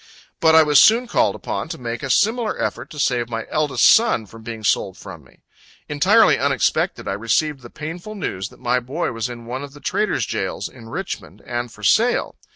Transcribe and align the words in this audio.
But 0.39 0.55
I 0.55 0.63
was 0.63 0.79
soon 0.79 1.05
called 1.05 1.35
upon 1.35 1.69
to 1.69 1.77
make 1.77 2.01
a 2.01 2.09
similar 2.09 2.59
effort 2.59 2.89
to 2.89 2.97
save 2.97 3.29
my 3.29 3.45
eldest 3.51 3.85
son 3.85 4.25
from 4.25 4.41
being 4.41 4.63
sold 4.63 4.97
far 4.97 5.13
from 5.19 5.25
me. 5.25 5.43
Entirely 5.87 6.39
unexpected, 6.39 7.07
I 7.07 7.13
received 7.13 7.61
the 7.61 7.69
painful 7.69 8.15
news 8.15 8.49
that 8.49 8.59
my 8.59 8.79
boy 8.79 9.11
was 9.11 9.29
in 9.29 9.45
one 9.45 9.63
of 9.63 9.73
the 9.73 9.79
trader's 9.79 10.25
jails 10.25 10.67
in 10.67 10.89
Richmond, 10.89 11.43
and 11.45 11.71
for 11.71 11.83
sale. 11.83 12.35